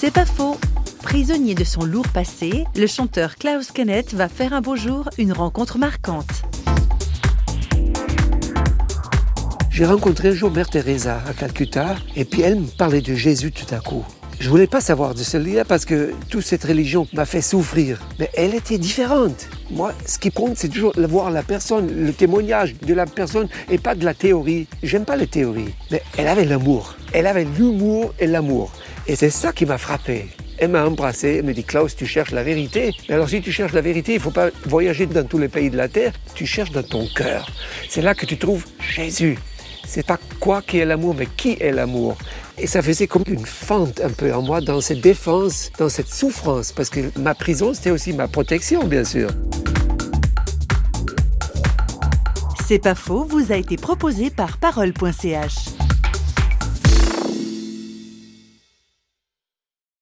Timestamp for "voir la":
20.96-21.42